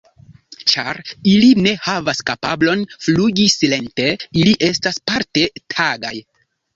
[0.71, 0.99] Ĉar
[1.31, 4.07] ili ne havas kapablon flugi silente,
[4.41, 6.15] ili estas parte tagaj.